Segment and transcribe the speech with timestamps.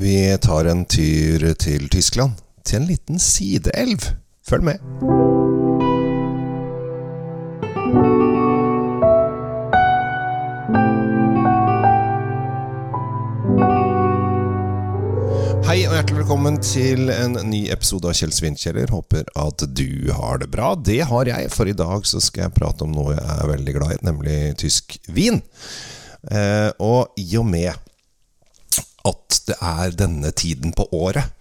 [0.00, 4.06] Vi tar en tur til Tyskland, til en liten sideelv.
[4.48, 4.78] Følg med.
[15.68, 18.88] Hei og hjertelig velkommen til en ny episode av Kjell Svinkjeller.
[18.96, 20.72] Håper at du har det bra.
[20.80, 23.76] Det har jeg, for i dag så skal jeg prate om noe jeg er veldig
[23.76, 25.42] glad i, nemlig tysk vin.
[26.32, 27.89] Eh, og i og med
[29.08, 31.32] at det er denne tiden på året,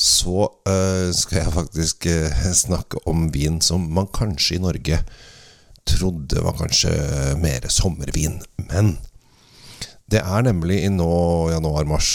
[0.00, 5.02] så uh, skal jeg faktisk uh, snakke om vin som man kanskje i Norge
[5.88, 6.92] trodde var kanskje
[7.40, 8.40] mer sommervin.
[8.70, 8.96] Men
[10.10, 11.12] det er nemlig i nå
[11.54, 12.12] januar-mars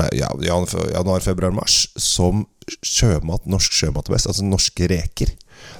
[0.00, 2.46] Nei, januar, februar, mars som
[2.80, 4.28] sjømat, norsk sjømat er best.
[4.30, 5.28] Altså norske reker.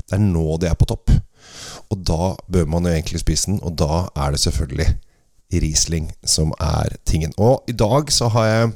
[0.04, 1.14] Det er nå de er på topp.
[1.88, 4.90] Og da bør man jo egentlig spise den, og da er det selvfølgelig
[5.60, 7.34] Riesling som er tingen.
[7.36, 8.72] Og i dag så har jeg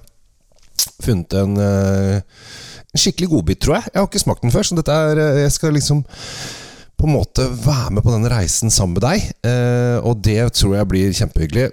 [1.03, 3.91] funnet en, en skikkelig godbit, tror jeg.
[3.93, 6.05] Jeg har ikke smakt den før, så dette er Jeg skal liksom
[6.97, 9.25] på en måte være med på den reisen sammen med deg.
[9.45, 11.67] Eh, og det tror jeg blir kjempehyggelig.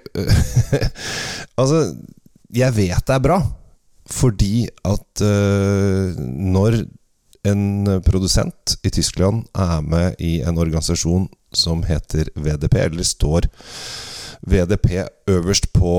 [1.60, 1.86] altså
[2.54, 3.38] jeg vet det er bra,
[4.12, 6.76] fordi at når
[7.44, 7.64] en
[8.04, 13.48] produsent i Tyskland er med i en organisasjon som heter VDP, eller står
[14.46, 15.94] VDP øverst på,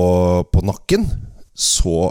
[0.52, 1.08] på nakken,
[1.54, 2.10] så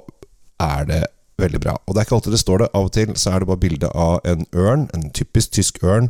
[0.62, 1.04] er det
[1.40, 1.76] veldig bra.
[1.86, 2.72] Og det er ikke alltid det står det.
[2.74, 6.10] Av og til så er det bare bilde av en ørn, en typisk tysk ørn,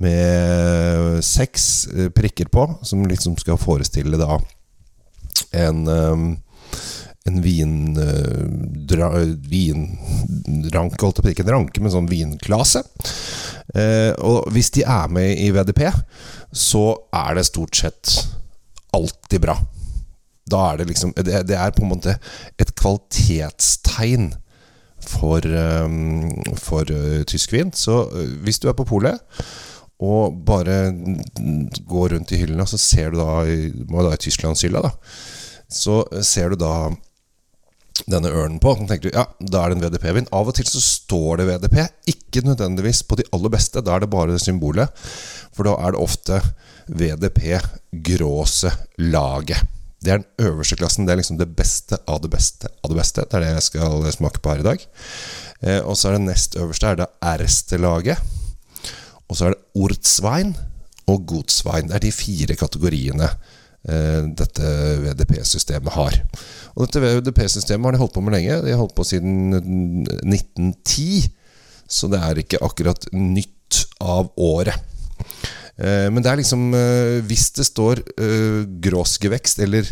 [0.00, 4.38] med seks eh, prikker på, som liksom skal forestille da
[5.56, 6.30] en um,
[7.28, 8.46] en vin, uh,
[8.88, 9.10] dra,
[9.50, 12.80] vinranke, holdt jeg på ikke en ranke, men sånn vinklase.
[13.74, 15.84] Uh, og hvis de er med i VDP,
[16.48, 18.14] så er det stort sett
[18.96, 19.56] alltid bra.
[20.50, 22.16] Da er det liksom Det, det er på en måte
[22.58, 24.32] et kvalitetstegn
[25.00, 27.72] for, um, for uh, tysk vin.
[27.72, 28.02] Så
[28.44, 29.20] hvis du er på polet
[30.00, 30.94] og bare
[31.88, 33.44] går rundt i hyllene, så ser du da,
[33.92, 34.94] må da i Tysklandshylla, da
[35.70, 36.90] så ser du da
[38.06, 38.74] denne ørnen på.
[38.76, 40.30] Så tenker du, ja, Da er det en VDP-vin.
[40.32, 41.76] Av og til så står det VDP.
[42.14, 43.82] Ikke nødvendigvis på de aller beste.
[43.84, 44.88] Da er det bare symbolet.
[45.56, 46.40] For da er det ofte
[46.88, 47.60] VDP
[48.06, 49.62] Gråse Laget.
[50.00, 51.04] Det er den øverste klassen.
[51.06, 53.26] Det er liksom det beste av det beste av det beste.
[53.26, 54.84] Det er det jeg skal smake på her i dag.
[55.60, 58.22] Eh, og så er det nest øverste er det Erste-laget.
[59.28, 60.54] Og så er det Ortsvein
[61.10, 61.90] og Godsvein.
[61.90, 63.28] Det er de fire kategoriene
[63.80, 64.70] dette
[65.00, 66.16] VDP-systemet har.
[66.74, 68.60] Og dette VDP-systemet har de holdt på med lenge.
[68.64, 71.30] De har holdt på siden 1910.
[71.90, 74.76] Så det er ikke akkurat nytt av året.
[75.80, 78.02] Eh, men det er liksom eh, Hvis det står
[78.84, 79.88] gråsgevekst eller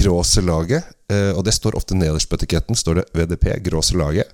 [0.00, 0.96] gråselaget,
[1.34, 4.30] og det står ofte nederst på etiketten, står det VDP, gråselaget.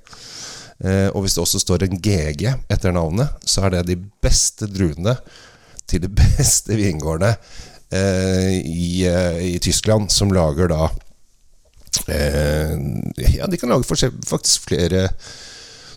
[1.17, 5.15] Og hvis det også står en GG etter navnet, så er det de beste druene
[5.89, 7.33] til de beste vingårdene
[7.93, 9.07] i,
[9.47, 10.89] i Tyskland, som lager da
[12.09, 12.73] Eh,
[13.37, 13.87] ja, de kan lage
[14.27, 15.09] faktisk flere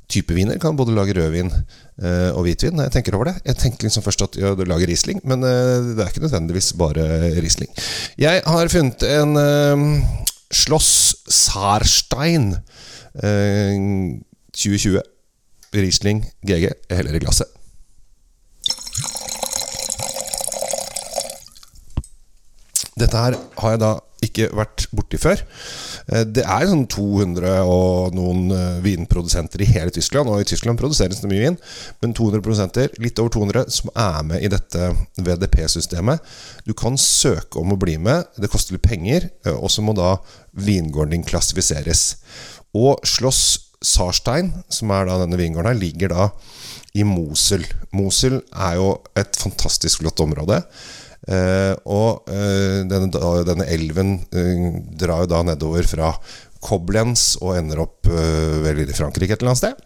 [0.09, 0.59] typer viner.
[0.61, 2.79] Kan både lage rødvin eh, og hvitvin.
[2.85, 5.93] Jeg tenker over det Jeg tenker liksom først at ja, du lager Riesling, men eh,
[5.93, 7.05] det er ikke nødvendigvis bare
[7.37, 7.69] Riesling.
[8.17, 9.77] Jeg har funnet en eh,
[10.51, 12.55] Schloss Sarstein
[13.13, 14.97] 2020.
[14.97, 15.01] Eh,
[15.69, 16.71] Riesling GG.
[16.89, 17.58] Heller i glasset.
[22.99, 23.95] Dette her har jeg da
[24.25, 25.41] ikke vært borti før.
[26.11, 30.31] Eh, det er sånn 200 og noen eh, vinprodusenter i hele Tyskland.
[30.31, 31.59] Og i Tyskland produseres det mye vin,
[32.03, 36.27] men 200 produsenter, litt over 200, som er med i dette VDP-systemet.
[36.67, 38.27] Du kan søke om å bli med.
[38.39, 40.17] Det koster litt penger, eh, og så må da
[40.59, 42.09] vingården din klassifiseres.
[42.75, 46.29] Og Schloss Sarstein, som er da denne vingården her, ligger da
[46.97, 47.63] i Mosel.
[47.95, 50.59] Mosel er jo et fantastisk flott område.
[51.27, 53.09] Uh, og uh, denne,
[53.45, 56.13] denne, elven uh, drar jo da nedover fra
[56.63, 59.83] Koblenz og ender opp vel i Frankrike et eller annet sted.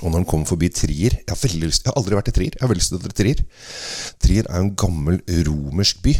[0.00, 2.56] Og når den kommer forbi Trier Jeg har, lyst, jeg har aldri vært i Trier.
[2.56, 3.40] Jeg har veldig lyst til å Trier.
[4.24, 5.18] Trier er jo en gammel
[5.48, 6.14] romersk by.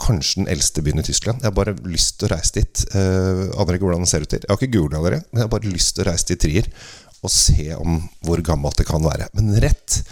[0.00, 1.40] Kanskje den eldste byen i Tyskland.
[1.42, 2.84] Jeg har bare lyst til å reise dit.
[2.94, 4.44] Uh, aner ikke hvordan den ser ut til.
[4.44, 6.72] Jeg har ikke googla dere, men jeg har bare lyst til å reise til Trier
[7.18, 9.30] og se om hvor gammelt det kan være.
[9.36, 10.02] Men rett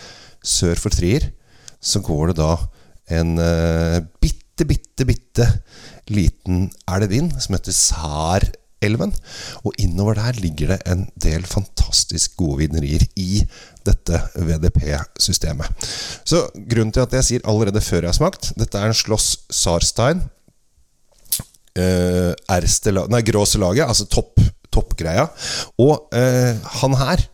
[0.45, 1.31] sør for Trier
[1.81, 2.57] så går det da
[3.13, 5.47] en uh, bitte, bitte, bitte
[6.11, 8.47] liten elv inn som heter Sær
[8.85, 9.13] elven.
[9.65, 13.43] Og innover der ligger det en del fantastisk gode vinerier i
[13.87, 15.87] dette VDP-systemet.
[16.27, 19.29] Så grunnen til at jeg sier allerede før jeg har smakt Dette er en slåss
[19.53, 20.25] Sarstein.
[21.77, 24.41] uh, Nei, gråse laget, altså topp,
[24.73, 25.29] toppgreia.
[25.79, 27.27] Og uh, han her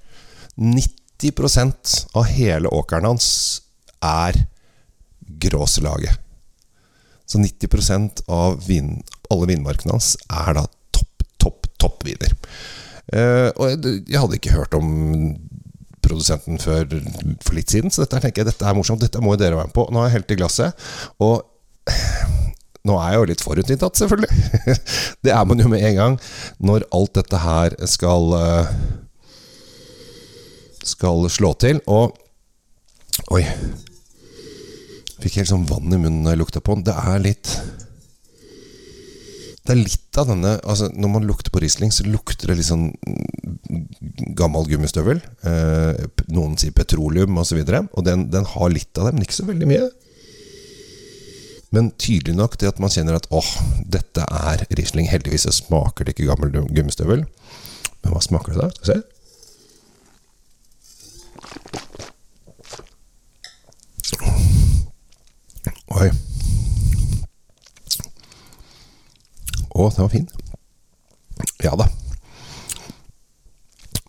[0.59, 3.29] 90% av hele åkeren hans
[4.03, 4.37] er
[5.43, 6.21] gråselaget.
[7.27, 8.99] Så 90 av vin,
[9.33, 12.35] alle vinmarkene hans er da topp, topp, toppviner.
[13.13, 14.91] Uh, og jeg, jeg, hadde ikke hørt om
[16.03, 16.87] produsenten før
[17.43, 19.03] for litt siden, så dette tenker jeg, dette er morsomt.
[19.03, 19.87] Dette må jo dere være med på.
[19.91, 20.89] Nå har jeg helt i glasset.
[21.23, 21.41] Og
[22.89, 24.77] nå er jeg jo litt forutinntatt, selvfølgelig.
[25.25, 26.19] det er man jo med en gang
[26.63, 28.75] når alt dette her skal uh,
[30.83, 31.81] skal slå til.
[31.87, 32.19] Og
[33.33, 33.45] Oi.
[35.23, 36.85] Fikk helt sånn vann i munnen når jeg lukta på den.
[36.89, 37.55] Det er litt
[39.63, 42.71] Det er litt av denne altså Når man lukter på Riesling, så lukter det litt
[42.71, 42.91] sånn
[44.37, 45.23] gammel gummistøvel.
[45.47, 46.03] Eh,
[46.35, 47.61] noen sier petroleum osv.
[47.63, 49.87] Og, så og den, den, har litt av det, men ikke så veldig mye.
[51.73, 53.49] Men tydelig nok til at man kjenner at åh,
[53.89, 55.09] dette er Riesling.
[55.09, 57.25] Heldigvis så smaker det ikke gammel gummistøvel.
[58.03, 58.71] Men hva smaker det da?
[58.91, 59.01] Se.
[65.93, 66.11] Oi.
[69.83, 70.29] Å, den var fin.
[71.65, 71.89] Ja da.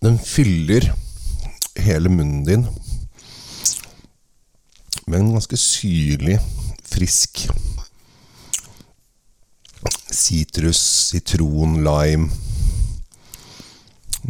[0.03, 0.91] Den fyller
[1.81, 2.67] hele munnen din
[5.07, 6.37] med en ganske syrlig,
[6.87, 7.47] frisk
[10.13, 10.79] sitrus,
[11.09, 12.29] sitron, lime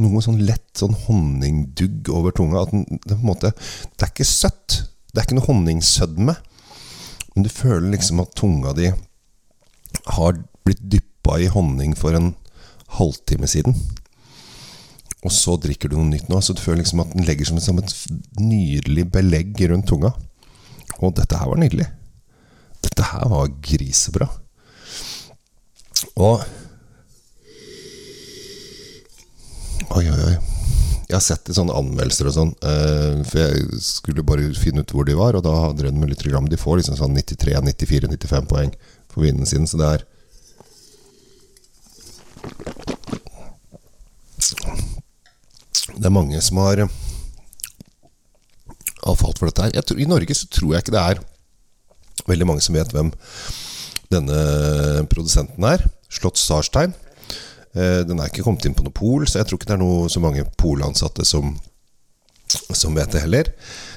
[0.02, 2.66] noe sånn lett sånn honningdugg over tunga.
[2.72, 3.54] Den, det, måte,
[3.94, 4.80] det er ikke søtt.
[5.12, 6.36] Det er ikke noe honningsødme.
[7.34, 8.90] Men du føler liksom at tunga di
[10.18, 10.82] har blitt
[11.24, 12.36] dyppa i honning for en
[12.88, 13.76] halvtime siden.
[15.24, 16.42] Og så drikker du noe nytt nå.
[16.42, 20.14] Så du føler liksom at den legger som et, som et nydelig belegg rundt tunga.
[21.00, 21.88] Og dette her var nydelig.
[22.84, 24.28] Dette her var grisebra.
[26.16, 26.44] Og
[29.94, 30.38] Oi, oi, oi.
[31.06, 34.90] Jeg har sett i sånne anmeldelser og sånn, uh, for jeg skulle bare finne ut
[34.96, 36.48] hvor de var, og da hadde de med litt gram.
[36.50, 38.72] De får liksom sånn 93, 94, 95 poeng
[39.12, 40.06] for vinden sin, så det er
[46.04, 46.82] Det er mange som har,
[49.08, 49.86] har falt for dette her.
[49.88, 51.22] Tror, I Norge så tror jeg ikke det er
[52.28, 53.14] veldig mange som vet hvem
[54.12, 54.40] denne
[55.08, 55.86] produsenten er.
[56.12, 56.92] Slott Starstein.
[57.72, 59.84] Eh, den er ikke kommet inn på noe pol, så jeg tror ikke det er
[59.86, 61.54] noe, så mange polansatte som,
[62.52, 63.54] som vet det heller.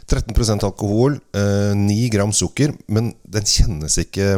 [0.07, 4.31] 13% alkohol, 9 eh, gram sukker, men den kjennes ikke,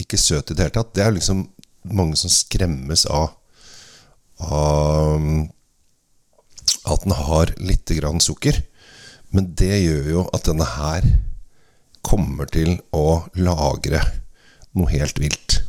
[0.00, 0.96] ikke søt i det hele tatt.
[0.96, 1.44] Det er liksom
[1.92, 3.28] mange som skremmes av,
[4.40, 5.20] av
[6.86, 8.62] at den har litt grann sukker.
[9.34, 11.06] Men det gjør jo at denne her
[12.06, 14.02] kommer til å lagre
[14.76, 15.60] noe helt vilt.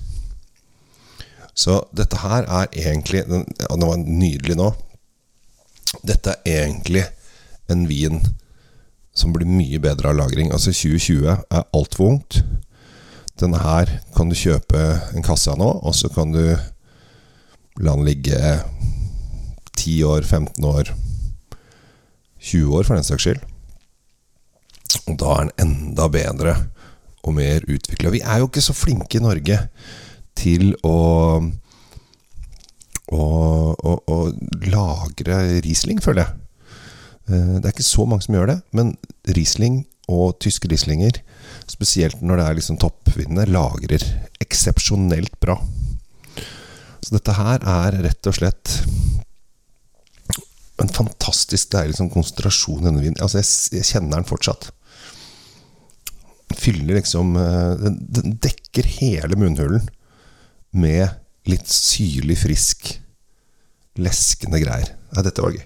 [1.58, 4.69] Så dette her er egentlig ja, den var nydelig nå.
[6.06, 7.08] Dette er egentlig
[7.72, 8.22] en vin
[9.18, 10.52] som blir mye bedre av lagring.
[10.54, 12.42] Altså 2020 er altfor ungt.
[13.42, 14.84] Denne her kan du kjøpe
[15.16, 16.44] en kasse av nå, og så kan du
[17.81, 18.38] la den ligge
[19.78, 20.94] 10 år, 15 år,
[22.47, 23.44] 20 år for den saks skyld.
[25.07, 26.55] Og da er den enda bedre
[27.27, 28.13] og mer utvikla.
[28.13, 29.59] Vi er jo ikke så flinke i Norge
[30.38, 30.97] til å
[33.07, 33.23] å,
[33.71, 34.17] å, å
[34.67, 36.47] lagre Riesling, føler jeg.
[37.31, 38.95] Eh, det er ikke så mange som gjør det, men
[39.31, 41.21] Riesling og tyske Rieslinger,
[41.68, 44.04] spesielt når det er liksom toppvinnende, lagrer
[44.44, 45.57] eksepsjonelt bra.
[47.04, 48.73] Så dette her er rett og slett
[50.81, 53.22] en fantastisk deilig sånn konsentrasjon i denne vinen.
[53.24, 54.69] Altså, jeg, jeg, kjenner den fortsatt.
[56.57, 59.90] Fyller liksom eh, den, den dekker hele munnhulen
[60.78, 61.18] med
[61.48, 62.92] litt syrlig, frisk,
[63.98, 64.94] leskende greier.
[65.16, 65.66] Ja, dette var gøy.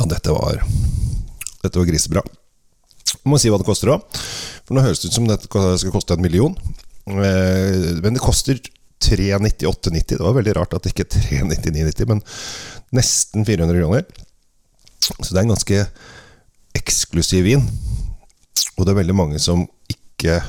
[0.00, 0.62] Ja, dette var
[1.60, 2.22] Dette var grisebra.
[3.28, 4.20] Må si hva det koster òg.
[4.64, 6.54] For nå høres det ut som det skal koste en million.
[7.10, 8.56] Eh, men det koster
[9.04, 10.16] 398,90.
[10.16, 12.24] Det var veldig rart at det ikke er 399,90, men
[12.96, 14.06] nesten 400 kroner.
[15.20, 15.84] Så det er en ganske
[16.78, 17.64] eksklusiv vin.
[18.76, 20.40] Og det er veldig mange som ikke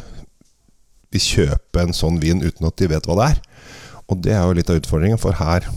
[1.11, 3.41] vil kjøpe en sånn vin uten at de vet hva det er.
[4.11, 5.67] Og det er jo litt av utfordringen, for her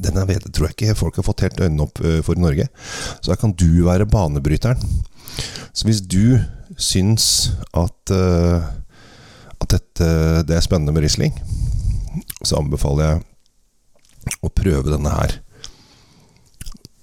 [0.00, 2.64] Denne vet, tror jeg ikke folk har fått helt øynene opp eh, for i Norge.
[3.20, 4.80] Så her kan du være banebryteren.
[5.76, 6.38] Så hvis du
[6.80, 7.26] syns
[7.76, 8.64] at, uh,
[9.64, 10.06] at dette,
[10.48, 11.32] det er spennende med Riesling,
[12.44, 13.16] så anbefaler jeg
[14.44, 15.30] å prøve denne her.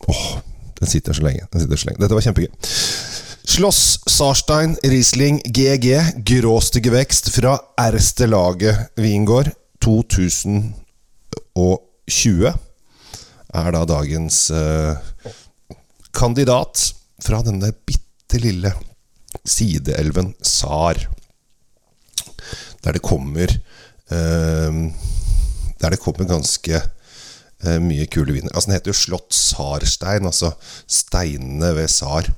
[0.09, 0.25] Åh,
[0.79, 1.45] den sitter så lenge.
[1.53, 2.01] Den sitter så lenge.
[2.01, 2.51] Dette var kjempegøy.
[3.51, 5.87] Sloss Sarstein Riesling GG,
[6.25, 9.49] gråstige vekst fra Erste Laget vingård
[9.83, 12.53] 2020,
[13.51, 14.93] er da dagens eh,
[16.15, 18.71] kandidat fra denne bitte lille
[19.43, 20.97] sideelven Sar.
[22.83, 23.51] Der det kommer
[24.11, 24.71] eh,
[25.81, 28.53] Der det kommer ganske eh, mye kule viner.
[28.53, 30.53] Altså Den heter jo Slott Sarstein, altså
[30.87, 32.29] steinene ved Sar.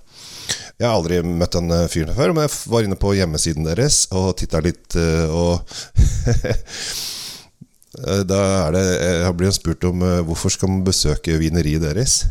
[0.79, 4.33] Jeg har aldri møtt den fyren før, men jeg var inne på hjemmesiden deres og
[4.39, 5.63] titta litt, eh, og
[7.93, 8.85] Da er det
[9.21, 12.23] Jeg blir spurt om hvorfor skal man besøke vineriet deres.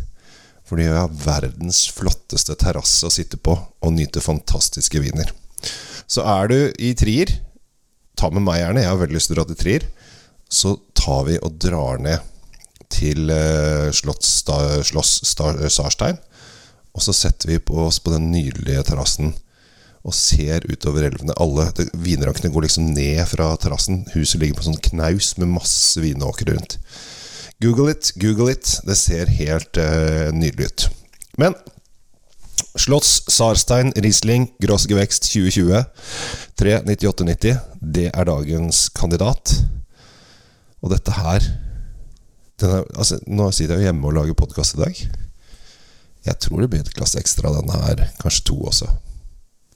[0.66, 5.28] Fordi jeg har verdens flotteste terrasse å sitte på og nyte fantastiske viner.
[6.08, 7.30] Så er du i Trier,
[8.22, 9.88] ta med meg gjerne, jeg har veldig lyst til å dra til Trier.
[10.52, 12.28] Så tar vi og drar ned
[12.92, 13.30] til
[13.96, 14.42] Slotts
[14.86, 16.20] Sloss Sarstein.
[16.92, 19.32] Og så setter vi på oss på den nydelige terrassen
[20.02, 21.34] og ser utover elvene.
[21.40, 21.68] Alle
[22.02, 24.02] Vinrankene går liksom ned fra terrassen.
[24.16, 26.78] Huset ligger på en sånn knaus med masse vinåkre rundt.
[27.62, 28.80] Google it, google it.
[28.86, 30.88] Det ser helt uh, nydelig ut.
[31.38, 31.54] Men
[32.78, 35.84] Slotts Sarstein Riesling Gråsgevekst 2020
[36.56, 37.58] 39890.
[37.80, 39.52] Det er dagens kandidat.
[40.82, 41.44] Og dette her
[42.62, 45.00] er, altså, Nå sitter jeg jo hjemme og lager podkast i dag.
[46.22, 48.04] Jeg tror det blir et glass ekstra denne her.
[48.22, 48.88] Kanskje to også.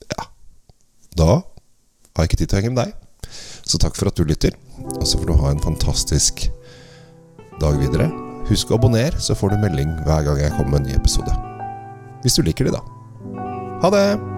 [0.07, 0.29] Ja.
[1.19, 2.95] Da har jeg ikke tid til å henge med deg.
[3.67, 4.55] Så takk for at du lytter.
[4.95, 6.47] Og så får du ha en fantastisk
[7.59, 8.09] dag videre.
[8.47, 11.46] Husk å abonnere, så får du melding hver gang jeg kommer med en ny episode.
[12.21, 12.81] Hvis du liker det, da.
[13.83, 14.36] Ha det!